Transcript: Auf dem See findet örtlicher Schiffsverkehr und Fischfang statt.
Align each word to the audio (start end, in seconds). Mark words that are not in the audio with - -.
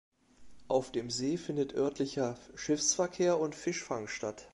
Auf 0.67 0.91
dem 0.91 1.11
See 1.11 1.37
findet 1.37 1.75
örtlicher 1.75 2.35
Schiffsverkehr 2.55 3.39
und 3.39 3.53
Fischfang 3.53 4.07
statt. 4.07 4.49